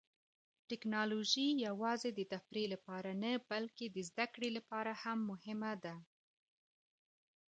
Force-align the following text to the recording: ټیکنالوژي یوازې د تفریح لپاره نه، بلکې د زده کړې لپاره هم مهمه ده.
ټیکنالوژي 0.69 1.47
یوازې 1.67 2.09
د 2.13 2.19
تفریح 2.33 2.65
لپاره 2.73 3.11
نه، 3.23 3.31
بلکې 3.51 3.85
د 3.89 3.97
زده 4.09 4.25
کړې 4.33 4.49
لپاره 4.57 4.91
هم 5.03 5.19
مهمه 5.31 5.73
ده. 5.83 5.95